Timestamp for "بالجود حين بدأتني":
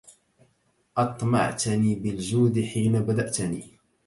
1.95-3.77